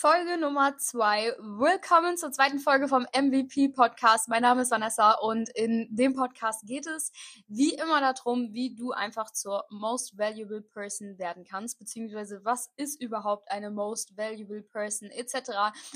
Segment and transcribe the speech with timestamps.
[0.00, 1.34] Folge Nummer zwei.
[1.40, 4.30] Willkommen zur zweiten Folge vom MVP Podcast.
[4.30, 7.12] Mein Name ist Vanessa und in dem Podcast geht es
[7.48, 12.98] wie immer darum, wie du einfach zur Most Valuable Person werden kannst, beziehungsweise was ist
[13.02, 15.50] überhaupt eine Most Valuable Person etc.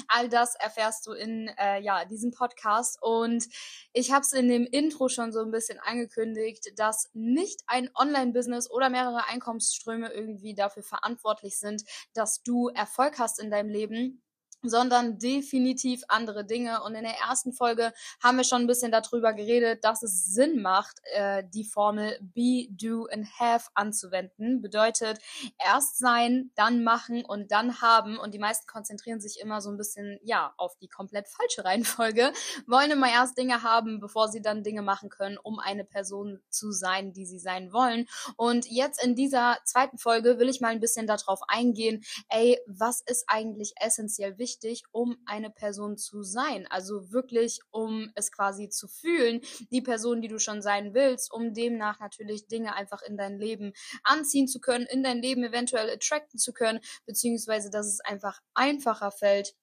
[0.09, 3.47] All das erfährst du in äh, ja diesem Podcast und
[3.95, 8.71] ich habe es in dem Intro schon so ein bisschen angekündigt, dass nicht ein Online-Business
[8.71, 14.24] oder mehrere Einkommensströme irgendwie dafür verantwortlich sind, dass du Erfolg hast in deinem Leben Leben,
[14.69, 16.83] sondern definitiv andere Dinge.
[16.83, 17.93] Und in der ersten Folge
[18.23, 22.67] haben wir schon ein bisschen darüber geredet, dass es Sinn macht, äh, die Formel Be,
[22.71, 24.63] Do and Have anzuwenden.
[24.63, 25.19] Bedeutet
[25.65, 28.19] erst sein, dann machen und dann haben.
[28.19, 32.33] Und die meisten konzentrieren sich immer so ein bisschen, ja, auf die komplett falsche Reihenfolge,
[32.67, 36.73] wollen immer erst Dinge haben, bevor sie dann Dinge machen können, um eine Person zu
[36.73, 38.07] sein, die sie sein wollen.
[38.37, 43.01] Und jetzt in dieser zweiten Folge will ich mal ein bisschen darauf eingehen, ey, was
[43.01, 44.54] ist eigentlich essentiell wichtig?
[44.55, 46.67] Wichtig, um eine Person zu sein.
[46.71, 51.55] Also wirklich, um es quasi zu fühlen, die Person, die du schon sein willst, um
[51.55, 56.39] demnach natürlich Dinge einfach in dein Leben anziehen zu können, in dein Leben eventuell attracten
[56.39, 59.55] zu können, beziehungsweise dass es einfach einfacher fällt,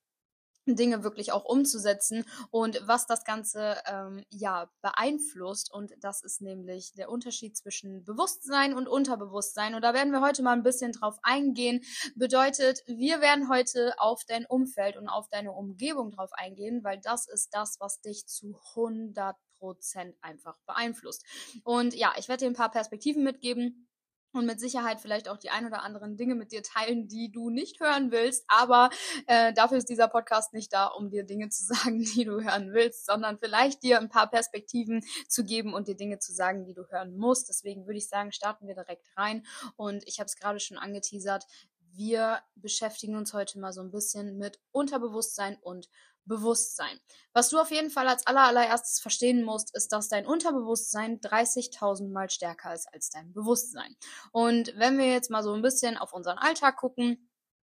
[0.66, 6.94] Dinge wirklich auch umzusetzen und was das Ganze ähm, ja beeinflusst und das ist nämlich
[6.94, 11.18] der Unterschied zwischen Bewusstsein und Unterbewusstsein und da werden wir heute mal ein bisschen drauf
[11.24, 11.82] eingehen.
[12.16, 17.28] Bedeutet, wir werden heute auf dein Umfeld und auf deine Umgebung drauf eingehen, weil das
[17.28, 21.24] ist das, was dich zu 100 Prozent einfach beeinflusst.
[21.64, 23.88] Und ja, ich werde dir ein paar Perspektiven mitgeben
[24.34, 27.50] und mit Sicherheit vielleicht auch die ein oder anderen Dinge mit dir teilen, die du
[27.50, 28.46] nicht hören willst.
[28.48, 28.90] Aber
[29.28, 32.74] äh, dafür ist dieser Podcast nicht da, um dir Dinge zu sagen, die du hören
[32.74, 36.74] willst, sondern vielleicht dir ein paar Perspektiven zu geben und dir Dinge zu sagen, die
[36.74, 37.50] du hören musst.
[37.50, 39.46] Deswegen würde ich sagen, starten wir direkt rein.
[39.76, 41.46] Und ich habe es gerade schon angeteasert.
[41.94, 45.90] Wir beschäftigen uns heute mal so ein bisschen mit Unterbewusstsein und
[46.26, 47.00] Bewusstsein.
[47.34, 52.30] Was du auf jeden Fall als allererstes verstehen musst, ist, dass dein Unterbewusstsein 30.000 Mal
[52.30, 53.96] stärker ist als dein Bewusstsein.
[54.32, 57.28] Und wenn wir jetzt mal so ein bisschen auf unseren Alltag gucken,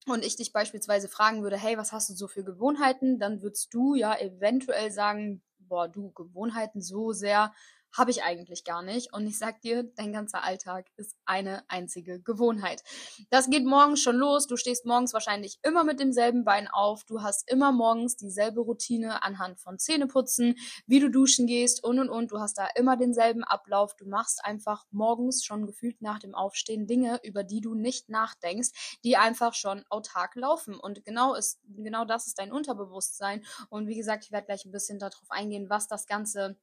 [0.08, 3.74] und ich dich beispielsweise fragen würde, hey, was hast du so für Gewohnheiten, dann würdest
[3.74, 7.52] du ja eventuell sagen, boah, du Gewohnheiten so sehr
[7.96, 9.12] habe ich eigentlich gar nicht.
[9.12, 12.82] Und ich sag dir, dein ganzer Alltag ist eine einzige Gewohnheit.
[13.30, 14.46] Das geht morgens schon los.
[14.46, 17.04] Du stehst morgens wahrscheinlich immer mit demselben Bein auf.
[17.04, 22.10] Du hast immer morgens dieselbe Routine anhand von Zähneputzen, wie du duschen gehst und und
[22.10, 22.32] und.
[22.32, 23.94] Du hast da immer denselben Ablauf.
[23.96, 28.98] Du machst einfach morgens schon gefühlt nach dem Aufstehen Dinge, über die du nicht nachdenkst,
[29.04, 30.78] die einfach schon autark laufen.
[30.78, 33.44] Und genau ist, genau das ist dein Unterbewusstsein.
[33.68, 36.56] Und wie gesagt, ich werde gleich ein bisschen darauf eingehen, was das Ganze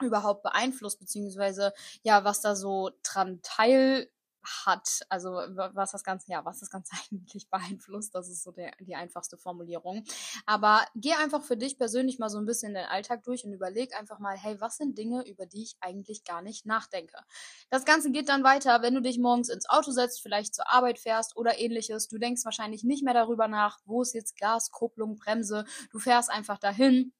[0.00, 1.72] überhaupt beeinflusst, beziehungsweise
[2.02, 4.08] ja, was da so dran teil
[4.44, 8.72] hat, also was das Ganze, ja, was das Ganze eigentlich beeinflusst, das ist so der,
[8.80, 10.04] die einfachste Formulierung.
[10.46, 13.98] Aber geh einfach für dich persönlich mal so ein bisschen den Alltag durch und überleg
[13.98, 17.16] einfach mal, hey, was sind Dinge, über die ich eigentlich gar nicht nachdenke?
[17.70, 20.98] Das Ganze geht dann weiter, wenn du dich morgens ins Auto setzt, vielleicht zur Arbeit
[20.98, 22.08] fährst oder ähnliches.
[22.08, 25.64] Du denkst wahrscheinlich nicht mehr darüber nach, wo ist jetzt Gas, Kupplung, Bremse.
[25.90, 27.12] Du fährst einfach dahin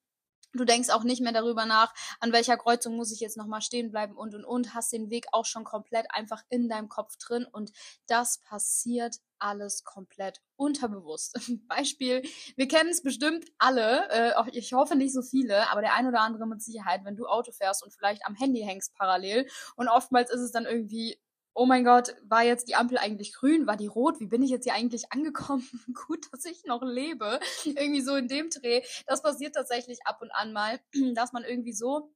[0.55, 3.91] Du denkst auch nicht mehr darüber nach, an welcher Kreuzung muss ich jetzt nochmal stehen
[3.91, 7.47] bleiben und und und, hast den Weg auch schon komplett einfach in deinem Kopf drin
[7.51, 7.73] und
[8.07, 11.39] das passiert alles komplett unterbewusst.
[11.69, 12.23] Beispiel,
[12.57, 16.21] wir kennen es bestimmt alle, äh, ich hoffe nicht so viele, aber der ein oder
[16.21, 20.31] andere mit Sicherheit, wenn du Auto fährst und vielleicht am Handy hängst parallel und oftmals
[20.31, 21.19] ist es dann irgendwie
[21.55, 23.67] oh mein Gott, war jetzt die Ampel eigentlich grün?
[23.67, 24.21] War die rot?
[24.21, 25.67] Wie bin ich jetzt hier eigentlich angekommen?
[26.07, 27.39] Gut, dass ich noch lebe.
[27.65, 28.83] Irgendwie so in dem Dreh.
[29.07, 30.81] Das passiert tatsächlich ab und an mal,
[31.15, 32.11] dass man irgendwie so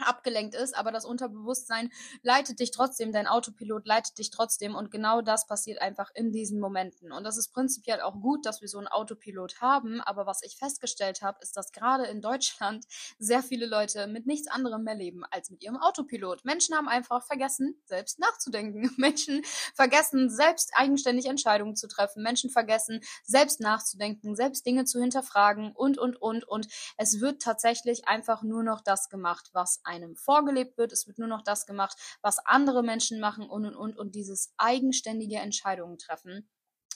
[0.00, 1.90] abgelenkt ist, aber das Unterbewusstsein
[2.22, 6.60] leitet dich trotzdem, dein Autopilot leitet dich trotzdem und genau das passiert einfach in diesen
[6.60, 7.12] Momenten.
[7.12, 10.56] Und das ist prinzipiell auch gut, dass wir so einen Autopilot haben, aber was ich
[10.56, 12.84] festgestellt habe, ist, dass gerade in Deutschland
[13.18, 16.44] sehr viele Leute mit nichts anderem mehr leben als mit ihrem Autopilot.
[16.44, 18.90] Menschen haben einfach vergessen, selbst nachzudenken.
[18.96, 19.42] Menschen
[19.74, 22.22] vergessen, selbst eigenständig Entscheidungen zu treffen.
[22.22, 26.44] Menschen vergessen, selbst nachzudenken, selbst Dinge zu hinterfragen und, und, und.
[26.44, 30.92] Und es wird tatsächlich einfach nur noch das gemacht, was einem vorgelebt wird.
[30.92, 34.52] Es wird nur noch das gemacht, was andere Menschen machen und und und und dieses
[34.58, 36.48] eigenständige Entscheidungen treffen.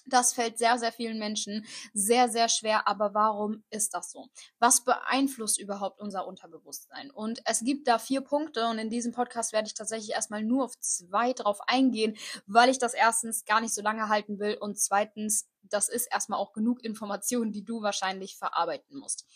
[0.07, 2.89] Das fällt sehr, sehr vielen Menschen sehr, sehr schwer.
[2.89, 4.29] Aber warum ist das so?
[4.59, 7.11] Was beeinflusst überhaupt unser Unterbewusstsein?
[7.11, 10.65] Und es gibt da vier Punkte und in diesem Podcast werde ich tatsächlich erstmal nur
[10.65, 12.17] auf zwei drauf eingehen,
[12.47, 16.39] weil ich das erstens gar nicht so lange halten will und zweitens das ist erstmal
[16.39, 19.27] auch genug Informationen, die du wahrscheinlich verarbeiten musst.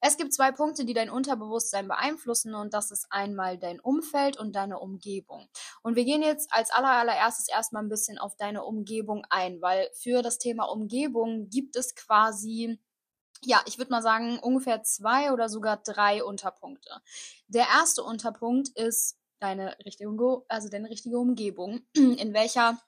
[0.00, 4.54] Es gibt zwei Punkte, die dein Unterbewusstsein beeinflussen und das ist einmal dein Umfeld und
[4.54, 5.48] deine Umgebung.
[5.82, 10.22] Und wir gehen jetzt als allererstes erstmal ein bisschen auf deine Umgebung ein, weil für
[10.22, 12.78] das Thema Umgebung gibt es quasi
[13.42, 16.90] ja, ich würde mal sagen, ungefähr zwei oder sogar drei Unterpunkte.
[17.48, 20.10] Der erste Unterpunkt ist deine richtige,
[20.48, 22.78] also deine richtige Umgebung, in welcher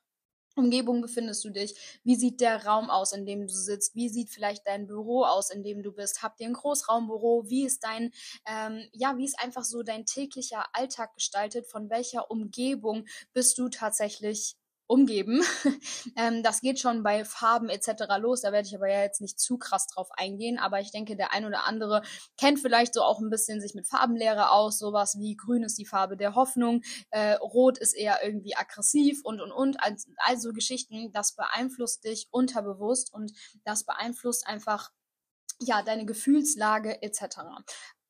[0.58, 2.00] Umgebung befindest du dich?
[2.04, 3.94] Wie sieht der Raum aus, in dem du sitzt?
[3.94, 6.22] Wie sieht vielleicht dein Büro aus, in dem du bist?
[6.22, 7.44] Habt ihr ein Großraumbüro?
[7.48, 8.12] Wie ist dein,
[8.46, 11.66] ähm, ja, wie ist einfach so dein täglicher Alltag gestaltet?
[11.66, 14.57] Von welcher Umgebung bist du tatsächlich
[14.88, 15.42] umgeben.
[16.16, 18.04] ähm, das geht schon bei Farben etc.
[18.18, 18.40] los.
[18.40, 20.58] Da werde ich aber ja jetzt nicht zu krass drauf eingehen.
[20.58, 22.02] Aber ich denke, der ein oder andere
[22.36, 24.78] kennt vielleicht so auch ein bisschen sich mit Farbenlehre aus.
[24.78, 29.40] Sowas wie Grün ist die Farbe der Hoffnung, äh, Rot ist eher irgendwie aggressiv und
[29.40, 29.76] und und.
[30.16, 33.32] Also, Geschichten, das beeinflusst dich unterbewusst und
[33.64, 34.90] das beeinflusst einfach
[35.60, 37.38] ja, deine Gefühlslage etc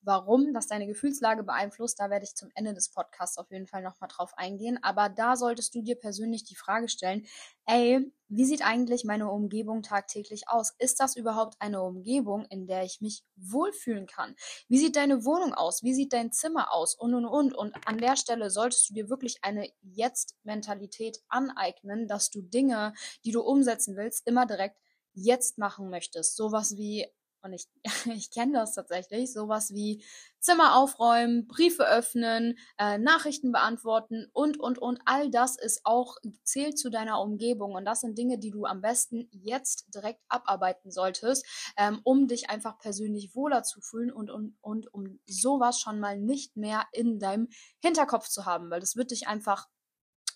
[0.02, 2.00] warum das deine Gefühlslage beeinflusst.
[2.00, 4.78] Da werde ich zum Ende des Podcasts auf jeden Fall nochmal drauf eingehen.
[4.82, 7.26] Aber da solltest du dir persönlich die Frage stellen,
[7.66, 10.74] ey, wie sieht eigentlich meine Umgebung tagtäglich aus?
[10.78, 14.34] Ist das überhaupt eine Umgebung, in der ich mich wohlfühlen kann?
[14.68, 15.82] Wie sieht deine Wohnung aus?
[15.82, 16.94] Wie sieht dein Zimmer aus?
[16.94, 17.54] Und, und, und.
[17.54, 22.92] Und an der Stelle solltest du dir wirklich eine Jetzt-Mentalität aneignen, dass du Dinge,
[23.24, 24.78] die du umsetzen willst, immer direkt
[25.14, 26.36] jetzt machen möchtest.
[26.36, 27.06] Sowas wie
[27.42, 27.66] und ich,
[28.14, 30.04] ich kenne das tatsächlich, sowas wie
[30.40, 35.00] Zimmer aufräumen, Briefe öffnen, äh, Nachrichten beantworten und, und, und.
[35.04, 37.72] All das ist auch, zählt zu deiner Umgebung.
[37.74, 41.44] Und das sind Dinge, die du am besten jetzt direkt abarbeiten solltest,
[41.76, 46.18] ähm, um dich einfach persönlich wohler zu fühlen und, und, und um sowas schon mal
[46.18, 47.48] nicht mehr in deinem
[47.80, 49.66] Hinterkopf zu haben, weil das wird dich einfach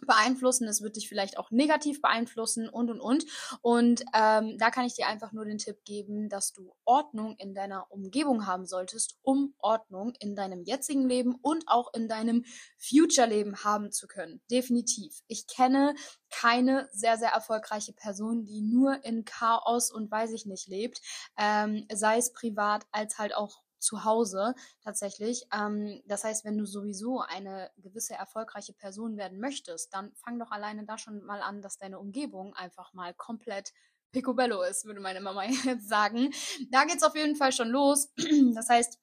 [0.06, 3.24] beeinflussen, es wird dich vielleicht auch negativ beeinflussen und und und.
[3.60, 7.54] Und ähm, da kann ich dir einfach nur den Tipp geben, dass du Ordnung in
[7.54, 12.44] deiner Umgebung haben solltest, um Ordnung in deinem jetzigen Leben und auch in deinem
[12.78, 14.40] Future-Leben haben zu können.
[14.50, 15.22] Definitiv.
[15.26, 15.94] Ich kenne
[16.30, 21.00] keine sehr, sehr erfolgreiche Person, die nur in Chaos und weiß ich nicht lebt,
[21.38, 25.46] ähm, sei es privat als halt auch zu Hause tatsächlich.
[25.52, 30.50] Ähm, das heißt, wenn du sowieso eine gewisse erfolgreiche Person werden möchtest, dann fang doch
[30.50, 33.72] alleine da schon mal an, dass deine Umgebung einfach mal komplett
[34.12, 36.32] picobello ist, würde meine Mama jetzt sagen.
[36.70, 38.12] Da geht's auf jeden Fall schon los.
[38.54, 38.98] Das heißt,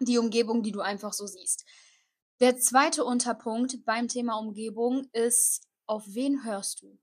[0.00, 1.64] die Umgebung, die du einfach so siehst.
[2.40, 6.98] Der zweite Unterpunkt beim Thema Umgebung ist, auf wen hörst du?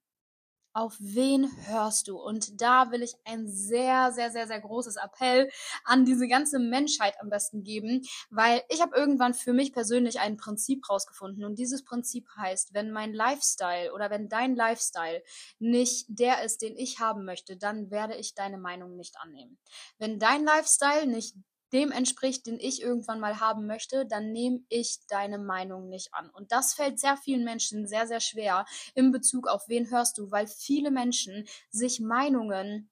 [0.74, 2.18] Auf wen hörst du?
[2.18, 5.50] Und da will ich ein sehr, sehr, sehr, sehr großes Appell
[5.83, 10.38] an diese ganze Menschheit am besten geben, weil ich habe irgendwann für mich persönlich ein
[10.38, 15.24] Prinzip rausgefunden und dieses Prinzip heißt, wenn mein Lifestyle oder wenn dein Lifestyle
[15.60, 19.57] nicht der ist, den ich haben möchte, dann werde ich deine Meinung nicht annehmen.
[19.98, 21.36] Wenn dein Lifestyle nicht
[21.74, 26.30] dem entspricht, den ich irgendwann mal haben möchte, dann nehme ich deine Meinung nicht an.
[26.30, 30.31] Und das fällt sehr vielen Menschen sehr, sehr schwer in Bezug auf wen hörst du,
[30.31, 32.89] weil viele Menschen sich Meinungen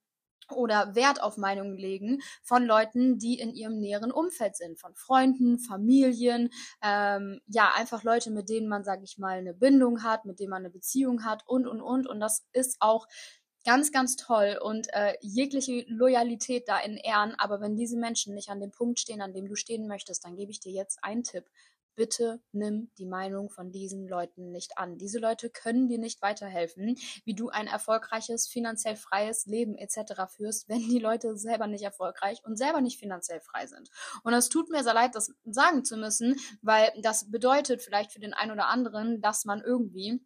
[0.50, 5.58] oder Wert auf Meinungen legen von Leuten, die in ihrem näheren Umfeld sind, von Freunden,
[5.58, 6.50] Familien,
[6.82, 10.50] ähm, ja, einfach Leute, mit denen man, sage ich mal, eine Bindung hat, mit denen
[10.50, 12.06] man eine Beziehung hat und, und, und.
[12.06, 13.06] Und das ist auch
[13.68, 17.34] ganz, ganz toll und äh, jegliche Loyalität da in Ehren.
[17.36, 20.36] Aber wenn diese Menschen nicht an dem Punkt stehen, an dem du stehen möchtest, dann
[20.36, 21.44] gebe ich dir jetzt einen Tipp.
[21.94, 24.96] Bitte nimm die Meinung von diesen Leuten nicht an.
[24.96, 30.14] Diese Leute können dir nicht weiterhelfen, wie du ein erfolgreiches, finanziell freies Leben etc.
[30.34, 33.90] führst, wenn die Leute selber nicht erfolgreich und selber nicht finanziell frei sind.
[34.22, 38.20] Und es tut mir sehr leid, das sagen zu müssen, weil das bedeutet vielleicht für
[38.20, 40.22] den einen oder anderen, dass man irgendwie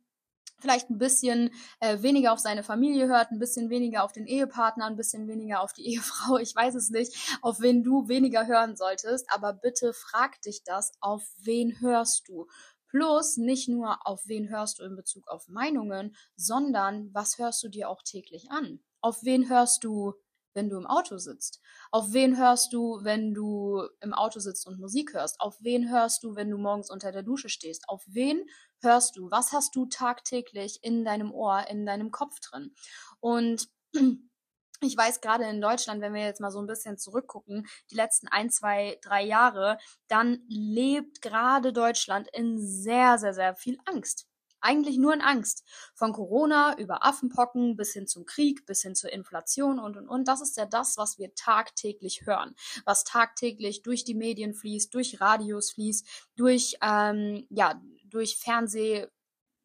[0.63, 1.51] vielleicht ein bisschen
[1.81, 5.61] äh, weniger auf seine Familie hört, ein bisschen weniger auf den Ehepartner, ein bisschen weniger
[5.61, 9.93] auf die Ehefrau, ich weiß es nicht, auf wen du weniger hören solltest, aber bitte
[9.93, 12.47] frag dich das, auf wen hörst du?
[12.89, 17.69] Plus nicht nur auf wen hörst du in Bezug auf Meinungen, sondern was hörst du
[17.69, 18.81] dir auch täglich an?
[19.01, 20.15] Auf wen hörst du
[20.55, 21.61] wenn du im Auto sitzt?
[21.91, 25.41] Auf wen hörst du, wenn du im Auto sitzt und Musik hörst?
[25.41, 27.89] Auf wen hörst du, wenn du morgens unter der Dusche stehst?
[27.89, 28.45] Auf wen
[28.81, 29.31] hörst du?
[29.31, 32.75] Was hast du tagtäglich in deinem Ohr, in deinem Kopf drin?
[33.21, 33.69] Und
[34.81, 38.29] ich weiß gerade in Deutschland, wenn wir jetzt mal so ein bisschen zurückgucken, die letzten
[38.29, 39.79] ein, zwei, drei Jahre,
[40.09, 44.27] dann lebt gerade Deutschland in sehr, sehr, sehr viel Angst
[44.63, 45.65] eigentlich nur in Angst.
[45.95, 50.29] Von Corona über Affenpocken bis hin zum Krieg, bis hin zur Inflation und und und.
[50.29, 52.55] Das ist ja das, was wir tagtäglich hören,
[52.85, 59.09] was tagtäglich durch die Medien fließt, durch Radios fließt, durch ähm, ja durch Fernseh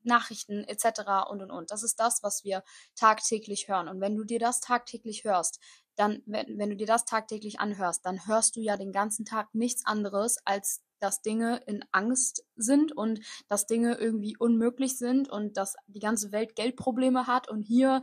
[0.06, 1.30] etc.
[1.30, 1.72] und und und.
[1.72, 2.63] Das ist das, was wir
[2.96, 3.89] tagtäglich hören.
[3.89, 5.60] Und wenn du dir das tagtäglich hörst,
[5.98, 9.54] dann, wenn, wenn du dir das tagtäglich anhörst, dann hörst du ja den ganzen Tag
[9.54, 15.58] nichts anderes, als dass Dinge in Angst sind und dass Dinge irgendwie unmöglich sind und
[15.58, 18.01] dass die ganze Welt Geldprobleme hat und hier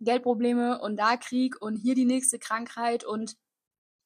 [0.00, 3.36] Geldprobleme und da Krieg und hier die nächste Krankheit und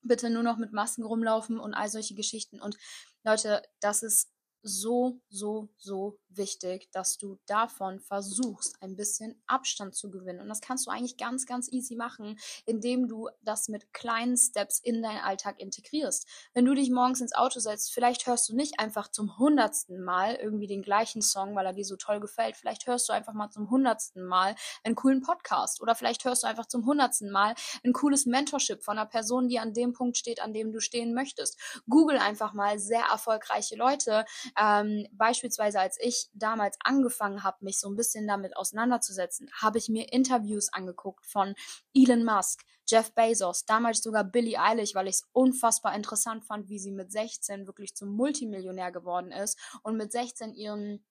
[0.02, 2.60] bitte nur noch mit Masken rumlaufen und all solche Geschichten.
[2.60, 2.76] Und
[3.24, 4.30] Leute, das ist
[4.64, 10.40] so, so, so wichtig, dass du davon versuchst, ein bisschen Abstand zu gewinnen.
[10.40, 14.78] Und das kannst du eigentlich ganz, ganz easy machen, indem du das mit kleinen Steps
[14.78, 16.26] in deinen Alltag integrierst.
[16.54, 20.36] Wenn du dich morgens ins Auto setzt, vielleicht hörst du nicht einfach zum hundertsten Mal
[20.36, 22.56] irgendwie den gleichen Song, weil er dir so toll gefällt.
[22.56, 26.46] Vielleicht hörst du einfach mal zum hundertsten Mal einen coolen Podcast oder vielleicht hörst du
[26.46, 27.54] einfach zum hundertsten Mal
[27.84, 31.12] ein cooles Mentorship von einer Person, die an dem Punkt steht, an dem du stehen
[31.12, 31.60] möchtest.
[31.88, 34.24] Google einfach mal sehr erfolgreiche Leute,
[34.58, 39.88] ähm, beispielsweise als ich damals angefangen habe, mich so ein bisschen damit auseinanderzusetzen, habe ich
[39.88, 41.54] mir Interviews angeguckt von
[41.94, 46.78] Elon Musk, Jeff Bezos, damals sogar Billie Eilish, weil ich es unfassbar interessant fand, wie
[46.78, 51.04] sie mit 16 wirklich zum Multimillionär geworden ist und mit 16 ihren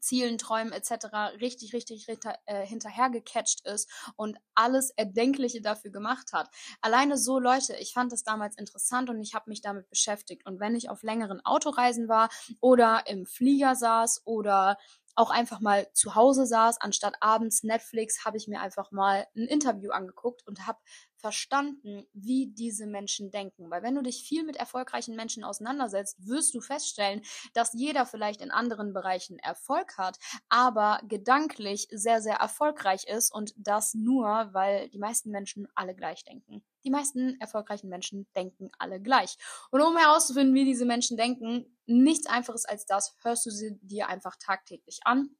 [0.00, 1.06] Zielen, Träumen etc.
[1.40, 6.48] richtig, richtig hinter, äh, hinterhergecatcht ist und alles Erdenkliche dafür gemacht hat.
[6.80, 10.46] Alleine so Leute, ich fand das damals interessant und ich habe mich damit beschäftigt.
[10.46, 12.28] Und wenn ich auf längeren Autoreisen war
[12.60, 14.78] oder im Flieger saß oder
[15.18, 19.48] auch einfach mal zu Hause saß, anstatt abends Netflix, habe ich mir einfach mal ein
[19.48, 20.78] Interview angeguckt und habe
[21.18, 23.70] verstanden, wie diese Menschen denken.
[23.70, 27.22] Weil wenn du dich viel mit erfolgreichen Menschen auseinandersetzt, wirst du feststellen,
[27.54, 33.52] dass jeder vielleicht in anderen Bereichen Erfolg hat, aber gedanklich sehr, sehr erfolgreich ist und
[33.56, 36.62] das nur, weil die meisten Menschen alle gleich denken.
[36.84, 39.36] Die meisten erfolgreichen Menschen denken alle gleich.
[39.70, 44.08] Und um herauszufinden, wie diese Menschen denken, nichts einfaches als das, hörst du sie dir
[44.08, 45.30] einfach tagtäglich an.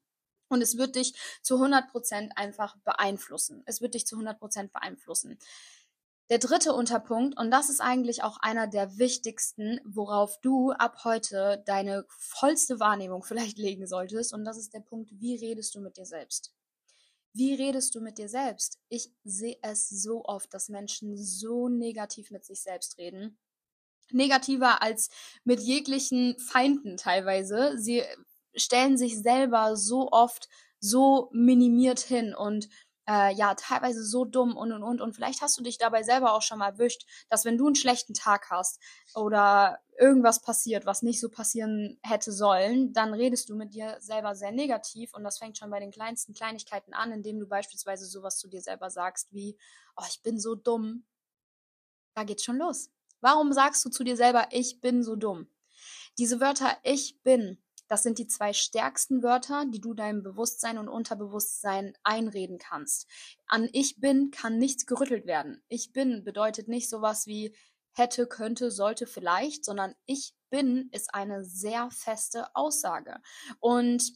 [0.49, 3.63] Und es wird dich zu 100% einfach beeinflussen.
[3.67, 5.39] Es wird dich zu 100% beeinflussen.
[6.31, 11.63] Der dritte Unterpunkt, und das ist eigentlich auch einer der wichtigsten, worauf du ab heute
[11.65, 15.97] deine vollste Wahrnehmung vielleicht legen solltest, und das ist der Punkt, wie redest du mit
[15.97, 16.53] dir selbst?
[17.33, 18.79] Wie redest du mit dir selbst?
[18.89, 23.39] Ich sehe es so oft, dass Menschen so negativ mit sich selbst reden.
[24.11, 25.11] Negativer als
[25.45, 27.79] mit jeglichen Feinden teilweise.
[27.79, 28.03] Sie
[28.55, 30.49] stellen sich selber so oft
[30.81, 32.69] so minimiert hin und
[33.09, 35.01] äh, ja, teilweise so dumm und und und.
[35.01, 37.75] Und vielleicht hast du dich dabei selber auch schon mal erwischt, dass wenn du einen
[37.75, 38.81] schlechten Tag hast
[39.15, 44.35] oder irgendwas passiert, was nicht so passieren hätte sollen, dann redest du mit dir selber
[44.35, 48.39] sehr negativ und das fängt schon bei den kleinsten Kleinigkeiten an, indem du beispielsweise sowas
[48.39, 49.57] zu dir selber sagst wie,
[49.97, 51.05] oh, ich bin so dumm.
[52.15, 52.91] Da geht's schon los.
[53.21, 55.49] Warum sagst du zu dir selber, ich bin so dumm?
[56.19, 60.89] Diese Wörter ich bin das sind die zwei stärksten Wörter, die du deinem Bewusstsein und
[60.89, 63.07] Unterbewusstsein einreden kannst.
[63.47, 65.63] An ich bin kann nichts gerüttelt werden.
[65.69, 67.55] Ich bin bedeutet nicht sowas wie
[67.95, 73.17] hätte, könnte, sollte, vielleicht, sondern ich bin ist eine sehr feste Aussage.
[73.61, 74.13] Und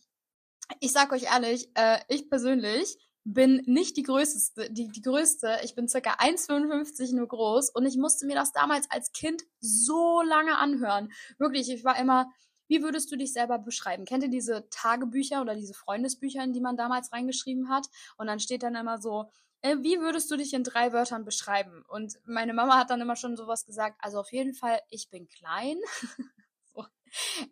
[0.80, 5.60] ich sag euch ehrlich, äh, ich persönlich bin nicht die größte, die, die größte.
[5.64, 10.22] Ich bin circa 1,55 nur groß und ich musste mir das damals als Kind so
[10.22, 11.12] lange anhören.
[11.38, 12.32] Wirklich, ich war immer,
[12.72, 14.06] wie würdest du dich selber beschreiben?
[14.06, 17.86] Kennt ihr diese Tagebücher oder diese Freundesbücher, in die man damals reingeschrieben hat?
[18.16, 21.84] Und dann steht dann immer so, äh, wie würdest du dich in drei Wörtern beschreiben?
[21.86, 25.28] Und meine Mama hat dann immer schon sowas gesagt, also auf jeden Fall, ich bin
[25.28, 25.76] klein.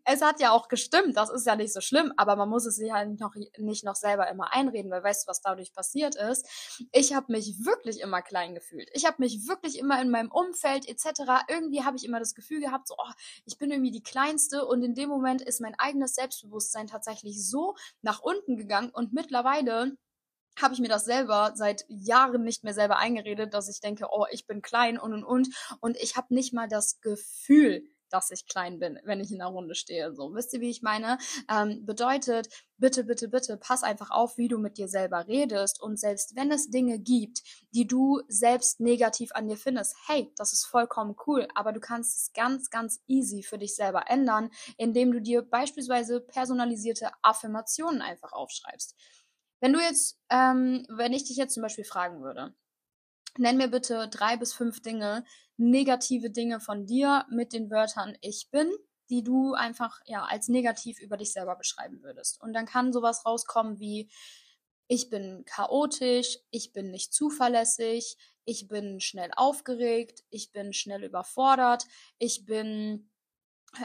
[0.05, 2.77] es hat ja auch gestimmt, das ist ja nicht so schlimm, aber man muss es
[2.77, 6.47] sich halt noch, nicht noch selber immer einreden, weil weißt du, was dadurch passiert ist?
[6.93, 8.89] Ich habe mich wirklich immer klein gefühlt.
[8.93, 11.45] Ich habe mich wirklich immer in meinem Umfeld etc.
[11.49, 13.13] Irgendwie habe ich immer das Gefühl gehabt, so, oh,
[13.45, 17.75] ich bin irgendwie die Kleinste und in dem Moment ist mein eigenes Selbstbewusstsein tatsächlich so
[18.03, 19.97] nach unten gegangen und mittlerweile
[20.61, 24.27] habe ich mir das selber seit Jahren nicht mehr selber eingeredet, dass ich denke, oh,
[24.31, 25.49] ich bin klein und und und
[25.81, 29.51] und ich habe nicht mal das Gefühl, dass ich klein bin, wenn ich in einer
[29.51, 30.15] Runde stehe.
[30.15, 31.19] So, wisst ihr, wie ich meine?
[31.49, 32.49] Ähm, bedeutet,
[32.79, 35.81] bitte, bitte, bitte, pass einfach auf, wie du mit dir selber redest.
[35.81, 40.53] Und selbst wenn es Dinge gibt, die du selbst negativ an dir findest, hey, das
[40.53, 45.13] ist vollkommen cool, aber du kannst es ganz, ganz easy für dich selber ändern, indem
[45.13, 48.97] du dir beispielsweise personalisierte Affirmationen einfach aufschreibst.
[49.61, 52.55] Wenn du jetzt, ähm, wenn ich dich jetzt zum Beispiel fragen würde,
[53.39, 55.25] nenn mir bitte drei bis fünf Dinge,
[55.57, 58.71] negative Dinge von dir mit den Wörtern ich bin,
[59.09, 62.41] die du einfach ja als negativ über dich selber beschreiben würdest.
[62.41, 64.11] Und dann kann sowas rauskommen wie
[64.89, 71.87] ich bin chaotisch, ich bin nicht zuverlässig, ich bin schnell aufgeregt, ich bin schnell überfordert,
[72.19, 73.09] ich bin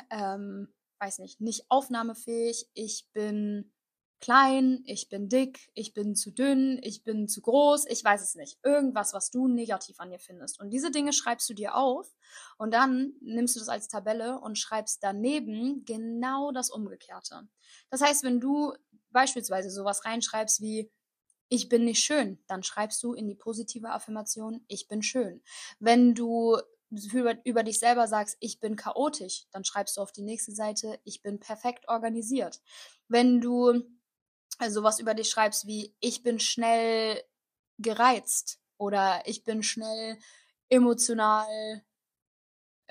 [0.10, 3.72] ähm, weiß nicht, nicht aufnahmefähig, ich bin
[4.26, 8.34] klein, ich bin dick, ich bin zu dünn, ich bin zu groß, ich weiß es
[8.34, 8.58] nicht.
[8.64, 10.60] Irgendwas, was du negativ an dir findest.
[10.60, 12.12] Und diese Dinge schreibst du dir auf
[12.58, 17.48] und dann nimmst du das als Tabelle und schreibst daneben genau das Umgekehrte.
[17.92, 18.74] Das heißt, wenn du
[19.12, 20.92] beispielsweise sowas reinschreibst wie
[21.48, 25.44] ich bin nicht schön, dann schreibst du in die positive Affirmation, ich bin schön.
[25.78, 26.58] Wenn du
[27.14, 31.00] über, über dich selber sagst, ich bin chaotisch, dann schreibst du auf die nächste Seite,
[31.04, 32.64] ich bin perfekt organisiert.
[33.08, 33.84] Wenn du
[34.58, 37.22] also was über dich schreibst wie ich bin schnell
[37.78, 40.18] gereizt oder ich bin schnell
[40.70, 41.84] emotional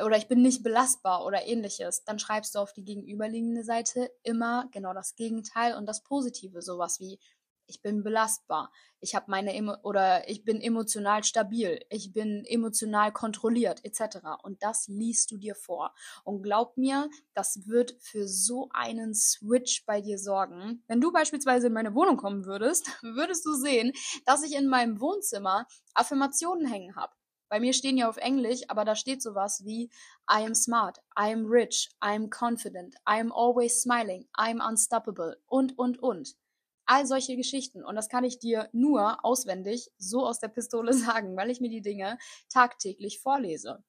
[0.01, 4.69] oder ich bin nicht belastbar oder ähnliches, dann schreibst du auf die gegenüberliegende Seite immer
[4.73, 7.19] genau das Gegenteil und das Positive, sowas wie
[7.67, 13.13] ich bin belastbar, ich habe meine Emo oder ich bin emotional stabil, ich bin emotional
[13.13, 14.19] kontrolliert etc.
[14.43, 15.95] Und das liest du dir vor.
[16.25, 20.83] Und glaub mir, das wird für so einen Switch bei dir sorgen.
[20.87, 23.93] Wenn du beispielsweise in meine Wohnung kommen würdest, würdest du sehen,
[24.25, 27.13] dass ich in meinem Wohnzimmer Affirmationen hängen habe.
[27.51, 29.91] Bei mir stehen ja auf Englisch, aber da steht sowas wie
[30.31, 34.61] I am smart, I am rich, I am confident, I am always smiling, I am
[34.61, 36.37] unstoppable und, und, und.
[36.87, 37.85] All solche Geschichten.
[37.85, 41.71] Und das kann ich dir nur auswendig so aus der Pistole sagen, weil ich mir
[41.71, 43.83] die Dinge tagtäglich vorlese.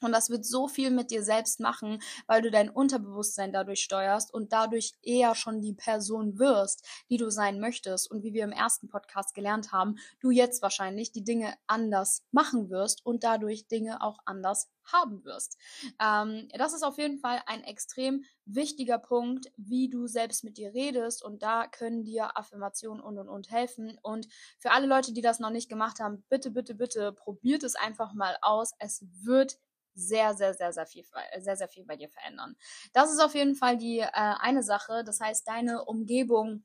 [0.00, 4.34] Und das wird so viel mit dir selbst machen, weil du dein Unterbewusstsein dadurch steuerst
[4.34, 8.10] und dadurch eher schon die Person wirst, die du sein möchtest.
[8.10, 12.70] Und wie wir im ersten Podcast gelernt haben, du jetzt wahrscheinlich die Dinge anders machen
[12.70, 15.56] wirst und dadurch Dinge auch anders haben wirst.
[16.00, 20.74] Ähm, das ist auf jeden Fall ein extrem wichtiger Punkt, wie du selbst mit dir
[20.74, 23.98] redest und da können dir Affirmationen und und und helfen.
[24.02, 27.74] Und für alle Leute, die das noch nicht gemacht haben, bitte, bitte, bitte probiert es
[27.74, 28.72] einfach mal aus.
[28.78, 29.58] Es wird
[29.94, 31.04] sehr, sehr, sehr, sehr viel,
[31.38, 32.56] sehr, sehr viel bei dir verändern.
[32.92, 35.04] Das ist auf jeden Fall die äh, eine Sache.
[35.04, 36.64] Das heißt, deine Umgebung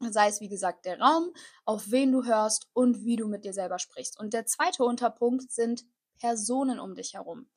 [0.00, 1.32] sei es wie gesagt der Raum,
[1.64, 4.18] auf wen du hörst und wie du mit dir selber sprichst.
[4.18, 5.84] Und der zweite Unterpunkt sind
[6.18, 7.48] Personen um dich herum.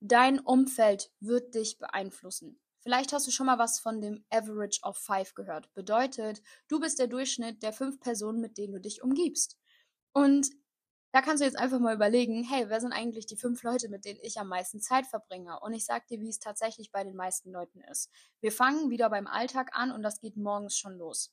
[0.00, 2.60] Dein Umfeld wird dich beeinflussen.
[2.80, 5.72] Vielleicht hast du schon mal was von dem Average of Five gehört.
[5.74, 9.58] Bedeutet, du bist der Durchschnitt der fünf Personen, mit denen du dich umgibst.
[10.12, 10.50] Und
[11.12, 14.04] da kannst du jetzt einfach mal überlegen, hey, wer sind eigentlich die fünf Leute, mit
[14.04, 15.58] denen ich am meisten Zeit verbringe?
[15.60, 18.10] Und ich sag dir, wie es tatsächlich bei den meisten Leuten ist.
[18.40, 21.32] Wir fangen wieder beim Alltag an und das geht morgens schon los.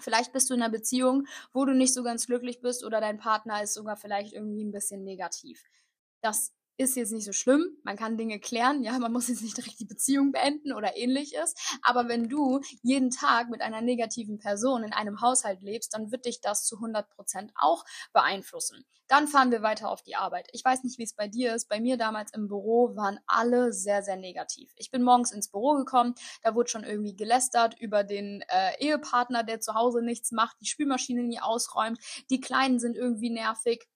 [0.00, 3.18] Vielleicht bist du in einer Beziehung, wo du nicht so ganz glücklich bist oder dein
[3.18, 5.64] Partner ist sogar vielleicht irgendwie ein bisschen negativ.
[6.22, 7.64] Das ist jetzt nicht so schlimm.
[7.84, 8.82] Man kann Dinge klären.
[8.82, 11.54] Ja, man muss jetzt nicht direkt die Beziehung beenden oder ähnliches.
[11.82, 16.26] Aber wenn du jeden Tag mit einer negativen Person in einem Haushalt lebst, dann wird
[16.26, 18.84] dich das zu 100 Prozent auch beeinflussen.
[19.08, 20.48] Dann fahren wir weiter auf die Arbeit.
[20.52, 21.68] Ich weiß nicht, wie es bei dir ist.
[21.68, 24.72] Bei mir damals im Büro waren alle sehr, sehr negativ.
[24.76, 26.14] Ich bin morgens ins Büro gekommen.
[26.42, 30.66] Da wurde schon irgendwie gelästert über den äh, Ehepartner, der zu Hause nichts macht, die
[30.66, 31.98] Spülmaschine nie ausräumt.
[32.30, 33.86] Die Kleinen sind irgendwie nervig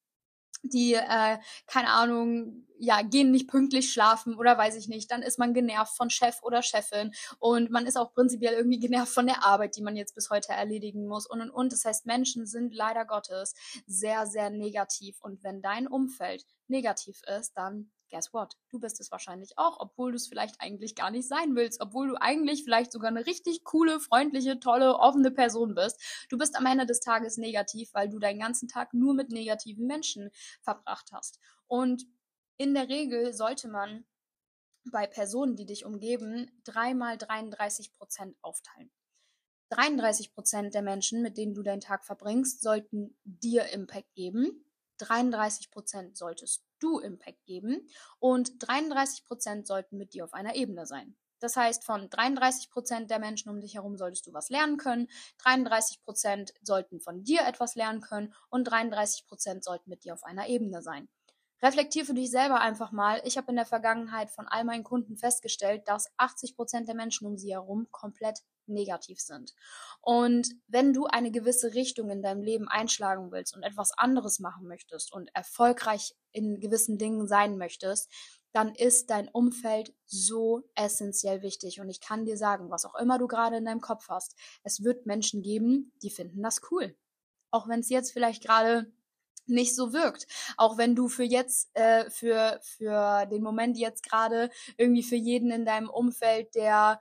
[0.72, 5.38] die, äh, keine Ahnung, ja, gehen nicht pünktlich schlafen oder weiß ich nicht, dann ist
[5.38, 9.44] man genervt von Chef oder Chefin und man ist auch prinzipiell irgendwie genervt von der
[9.44, 11.72] Arbeit, die man jetzt bis heute erledigen muss und und und.
[11.72, 13.54] Das heißt, Menschen sind leider Gottes
[13.86, 18.56] sehr, sehr negativ und wenn dein Umfeld negativ ist, dann guess what?
[18.70, 22.08] Du bist es wahrscheinlich auch, obwohl du es vielleicht eigentlich gar nicht sein willst, obwohl
[22.08, 26.00] du eigentlich vielleicht sogar eine richtig coole, freundliche, tolle, offene Person bist.
[26.28, 29.86] Du bist am Ende des Tages negativ, weil du deinen ganzen Tag nur mit negativen
[29.86, 30.30] Menschen
[30.62, 31.38] verbracht hast.
[31.66, 32.06] Und
[32.56, 34.04] in der Regel sollte man
[34.90, 38.90] bei Personen, die dich umgeben, dreimal 33 Prozent aufteilen.
[39.70, 44.65] 33 Prozent der Menschen, mit denen du deinen Tag verbringst, sollten dir Impact geben.
[44.98, 50.86] 33 Prozent solltest du Impact geben und 33 Prozent sollten mit dir auf einer Ebene
[50.86, 51.16] sein.
[51.40, 55.08] Das heißt, von 33 Prozent der Menschen um dich herum solltest du was lernen können,
[55.38, 60.24] 33 Prozent sollten von dir etwas lernen können und 33 Prozent sollten mit dir auf
[60.24, 61.08] einer Ebene sein.
[61.62, 63.20] Reflektier für dich selber einfach mal.
[63.24, 67.26] Ich habe in der Vergangenheit von all meinen Kunden festgestellt, dass 80 Prozent der Menschen
[67.26, 69.54] um sie herum komplett negativ sind.
[70.00, 74.66] Und wenn du eine gewisse Richtung in deinem Leben einschlagen willst und etwas anderes machen
[74.66, 78.10] möchtest und erfolgreich in gewissen Dingen sein möchtest,
[78.52, 81.80] dann ist dein Umfeld so essentiell wichtig.
[81.80, 84.82] Und ich kann dir sagen, was auch immer du gerade in deinem Kopf hast, es
[84.82, 86.96] wird Menschen geben, die finden das cool.
[87.50, 88.90] Auch wenn es jetzt vielleicht gerade
[89.46, 90.26] nicht so wirkt.
[90.56, 95.50] Auch wenn du für jetzt, äh, für, für den Moment jetzt gerade irgendwie für jeden
[95.50, 97.00] in deinem Umfeld, der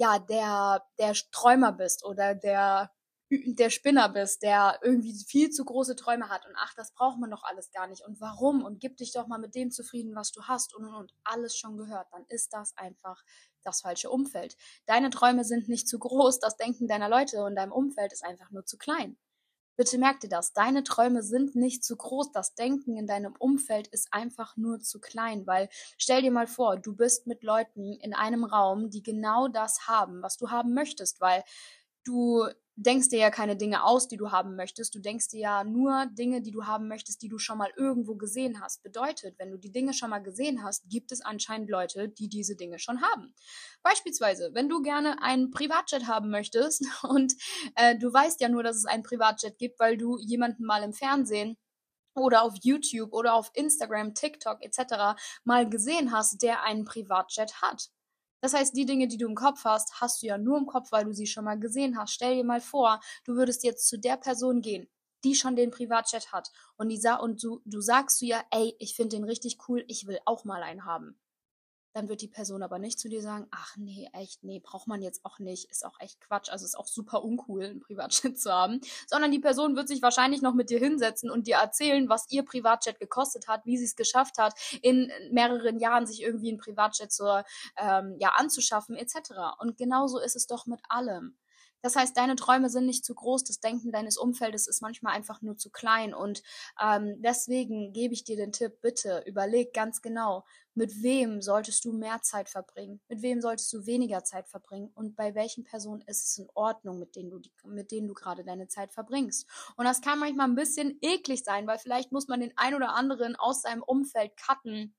[0.00, 2.90] ja, der, der Träumer bist oder der,
[3.30, 7.30] der Spinner bist, der irgendwie viel zu große Träume hat und ach, das braucht man
[7.30, 10.32] doch alles gar nicht und warum und gib dich doch mal mit dem zufrieden, was
[10.32, 13.22] du hast und und und alles schon gehört, dann ist das einfach
[13.62, 14.56] das falsche Umfeld.
[14.86, 18.50] Deine Träume sind nicht zu groß, das Denken deiner Leute und deinem Umfeld ist einfach
[18.50, 19.18] nur zu klein.
[19.76, 20.52] Bitte merk dir das.
[20.52, 22.32] Deine Träume sind nicht zu groß.
[22.32, 26.76] Das Denken in deinem Umfeld ist einfach nur zu klein, weil stell dir mal vor,
[26.76, 31.20] du bist mit Leuten in einem Raum, die genau das haben, was du haben möchtest,
[31.20, 31.42] weil
[32.04, 34.94] du denkst dir ja keine Dinge aus, die du haben möchtest.
[34.94, 38.14] Du denkst dir ja nur Dinge, die du haben möchtest, die du schon mal irgendwo
[38.14, 38.82] gesehen hast.
[38.82, 42.56] Bedeutet, wenn du die Dinge schon mal gesehen hast, gibt es anscheinend Leute, die diese
[42.56, 43.34] Dinge schon haben.
[43.82, 47.34] Beispielsweise, wenn du gerne einen Privatjet haben möchtest und
[47.76, 50.94] äh, du weißt ja nur, dass es einen Privatjet gibt, weil du jemanden mal im
[50.94, 51.58] Fernsehen
[52.14, 55.20] oder auf YouTube oder auf Instagram, TikTok etc.
[55.44, 57.90] mal gesehen hast, der einen Privatjet hat.
[58.40, 60.92] Das heißt, die Dinge, die du im Kopf hast, hast du ja nur im Kopf,
[60.92, 62.12] weil du sie schon mal gesehen hast.
[62.12, 64.88] Stell dir mal vor, du würdest jetzt zu der Person gehen,
[65.24, 68.74] die schon den Privatjet hat und die sa und du, du sagst du ja, ey,
[68.78, 71.18] ich finde den richtig cool, ich will auch mal einen haben
[71.92, 75.02] dann wird die Person aber nicht zu dir sagen, ach nee, echt, nee, braucht man
[75.02, 78.52] jetzt auch nicht, ist auch echt Quatsch, also ist auch super uncool, einen Privatjet zu
[78.52, 82.30] haben, sondern die Person wird sich wahrscheinlich noch mit dir hinsetzen und dir erzählen, was
[82.30, 86.58] ihr Privatjet gekostet hat, wie sie es geschafft hat, in mehreren Jahren sich irgendwie ein
[86.58, 87.44] Privatjet zur,
[87.76, 89.32] ähm, ja, anzuschaffen, etc.
[89.58, 91.36] Und genauso ist es doch mit allem.
[91.82, 95.42] Das heißt, deine Träume sind nicht zu groß, das Denken deines Umfeldes ist manchmal einfach
[95.42, 96.14] nur zu klein.
[96.14, 96.42] Und
[96.80, 101.92] ähm, deswegen gebe ich dir den Tipp, bitte überleg ganz genau, mit wem solltest du
[101.92, 106.24] mehr Zeit verbringen, mit wem solltest du weniger Zeit verbringen und bei welchen Personen ist
[106.26, 109.48] es in Ordnung, mit denen du, mit denen du gerade deine Zeit verbringst.
[109.76, 112.94] Und das kann manchmal ein bisschen eklig sein, weil vielleicht muss man den ein oder
[112.94, 114.94] anderen aus seinem Umfeld cutten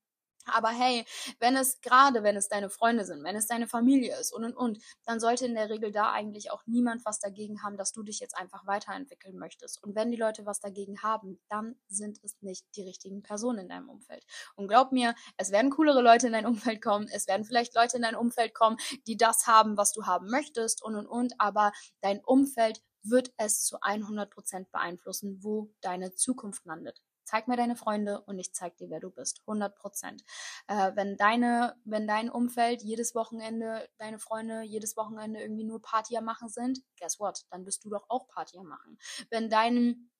[0.46, 1.04] aber hey,
[1.38, 4.56] wenn es gerade, wenn es deine Freunde sind, wenn es deine Familie ist und und
[4.56, 8.02] und, dann sollte in der Regel da eigentlich auch niemand was dagegen haben, dass du
[8.02, 9.82] dich jetzt einfach weiterentwickeln möchtest.
[9.82, 13.68] Und wenn die Leute was dagegen haben, dann sind es nicht die richtigen Personen in
[13.68, 14.24] deinem Umfeld.
[14.56, 17.96] Und glaub mir, es werden coolere Leute in dein Umfeld kommen, es werden vielleicht Leute
[17.96, 18.76] in dein Umfeld kommen,
[19.06, 23.64] die das haben, was du haben möchtest und und und, aber dein Umfeld wird es
[23.64, 28.76] zu 100 Prozent beeinflussen, wo deine Zukunft landet zeig mir deine Freunde und ich zeig
[28.76, 29.40] dir, wer du bist.
[29.46, 30.22] 100 Prozent.
[30.68, 36.16] Äh, wenn deine, wenn dein Umfeld jedes Wochenende, deine Freunde jedes Wochenende irgendwie nur Party
[36.16, 37.42] am machen sind, guess what?
[37.50, 38.98] Dann bist du doch auch Party am machen.
[39.30, 40.10] Wenn dein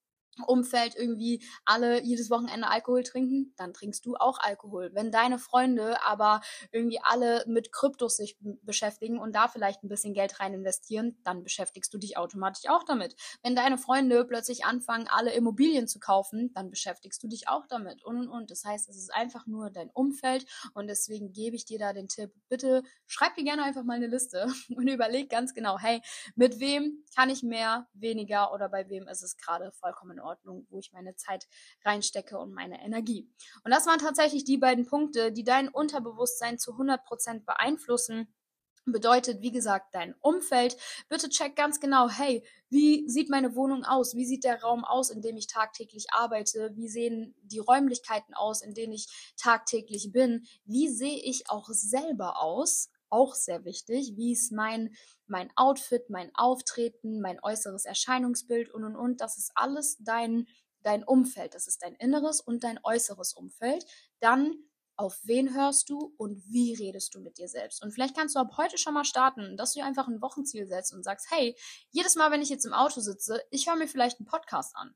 [0.46, 4.90] Umfeld irgendwie alle jedes Wochenende Alkohol trinken, dann trinkst du auch Alkohol.
[4.94, 6.40] Wenn deine Freunde aber
[6.70, 11.42] irgendwie alle mit Kryptos sich beschäftigen und da vielleicht ein bisschen Geld rein investieren, dann
[11.42, 13.14] beschäftigst du dich automatisch auch damit.
[13.42, 18.02] Wenn deine Freunde plötzlich anfangen, alle Immobilien zu kaufen, dann beschäftigst du dich auch damit
[18.04, 18.50] und und und.
[18.50, 22.08] Das heißt, es ist einfach nur dein Umfeld und deswegen gebe ich dir da den
[22.08, 26.00] Tipp, bitte schreib dir gerne einfach mal eine Liste und überleg ganz genau, hey,
[26.34, 30.78] mit wem kann ich mehr, weniger oder bei wem ist es gerade vollkommen Ordnung, wo
[30.78, 31.46] ich meine Zeit
[31.84, 33.28] reinstecke und meine Energie.
[33.64, 38.32] Und das waren tatsächlich die beiden Punkte, die dein Unterbewusstsein zu 100% beeinflussen.
[38.84, 40.76] Bedeutet, wie gesagt, dein Umfeld.
[41.08, 44.16] Bitte check ganz genau, hey, wie sieht meine Wohnung aus?
[44.16, 46.72] Wie sieht der Raum aus, in dem ich tagtäglich arbeite?
[46.74, 50.46] Wie sehen die Räumlichkeiten aus, in denen ich tagtäglich bin?
[50.64, 52.90] Wie sehe ich auch selber aus?
[53.12, 54.14] Auch sehr wichtig.
[54.16, 54.94] Wie ist mein
[55.26, 59.20] mein Outfit, mein Auftreten, mein äußeres Erscheinungsbild und und und.
[59.20, 60.46] Das ist alles dein,
[60.82, 61.54] dein Umfeld.
[61.54, 63.84] Das ist dein inneres und dein äußeres Umfeld.
[64.20, 64.54] Dann
[64.96, 67.82] auf wen hörst du und wie redest du mit dir selbst?
[67.82, 70.66] Und vielleicht kannst du ab heute schon mal starten, dass du dir einfach ein Wochenziel
[70.66, 71.54] setzt und sagst, hey,
[71.90, 74.94] jedes Mal, wenn ich jetzt im Auto sitze, ich höre mir vielleicht einen Podcast an.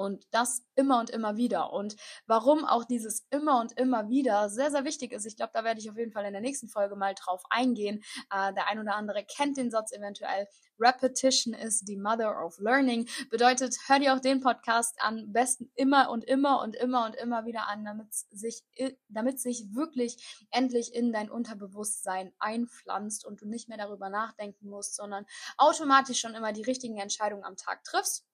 [0.00, 1.74] Und das immer und immer wieder.
[1.74, 1.94] Und
[2.26, 5.78] warum auch dieses immer und immer wieder sehr, sehr wichtig ist, ich glaube, da werde
[5.78, 8.02] ich auf jeden Fall in der nächsten Folge mal drauf eingehen.
[8.32, 10.46] Äh, der ein oder andere kennt den Satz eventuell.
[10.78, 13.10] Repetition is the mother of learning.
[13.28, 17.44] Bedeutet, hör dir auch den Podcast am besten immer und immer und immer und immer
[17.44, 18.64] wieder an, damit sich,
[19.10, 24.96] damit sich wirklich endlich in dein Unterbewusstsein einpflanzt und du nicht mehr darüber nachdenken musst,
[24.96, 25.26] sondern
[25.58, 28.29] automatisch schon immer die richtigen Entscheidungen am Tag triffst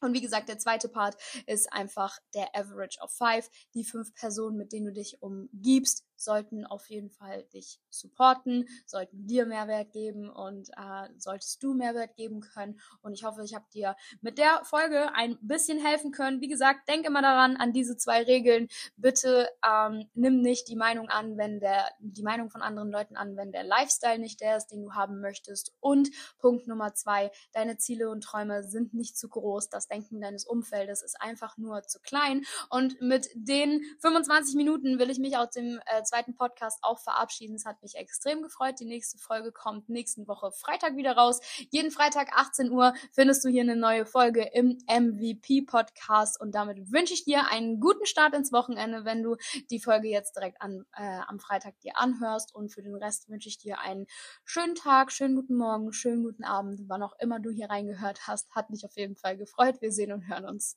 [0.00, 3.48] und wie gesagt, der zweite Part ist einfach der Average of Five.
[3.74, 9.26] Die fünf Personen, mit denen du dich umgibst, sollten auf jeden Fall dich supporten, sollten
[9.26, 12.80] dir Mehrwert geben und äh, solltest du Mehrwert geben können.
[13.02, 16.40] Und ich hoffe, ich habe dir mit der Folge ein bisschen helfen können.
[16.40, 18.68] Wie gesagt, denk immer daran, an diese zwei Regeln.
[18.96, 23.36] Bitte ähm, nimm nicht die Meinung an, wenn der, die Meinung von anderen Leuten an,
[23.36, 25.72] wenn der Lifestyle nicht der ist, den du haben möchtest.
[25.80, 29.68] Und Punkt Nummer zwei, deine Ziele und Träume sind nicht zu groß.
[29.68, 32.44] Das Denken deines Umfeldes ist einfach nur zu klein.
[32.70, 37.54] Und mit den 25 Minuten will ich mich aus dem äh, zweiten Podcast auch verabschieden.
[37.54, 38.80] Es hat mich extrem gefreut.
[38.80, 41.40] Die nächste Folge kommt nächsten Woche Freitag wieder raus.
[41.70, 46.90] Jeden Freitag 18 Uhr findest du hier eine neue Folge im MVP Podcast und damit
[46.90, 49.36] wünsche ich dir einen guten Start ins Wochenende, wenn du
[49.70, 53.48] die Folge jetzt direkt an, äh, am Freitag dir anhörst und für den Rest wünsche
[53.48, 54.06] ich dir einen
[54.44, 58.50] schönen Tag, schönen guten Morgen, schönen guten Abend, wann auch immer du hier reingehört hast.
[58.54, 59.80] Hat mich auf jeden Fall gefreut.
[59.80, 60.76] Wir sehen und hören uns.